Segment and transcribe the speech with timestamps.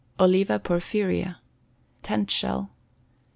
[0.19, 1.37] Oliva Porphyria.
[2.01, 2.71] Tent Shell.